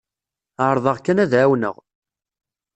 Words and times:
Ɛerḍeɣ 0.65 0.97
kan 0.99 1.21
ad 1.23 1.33
ɛawneɣ. 1.41 1.75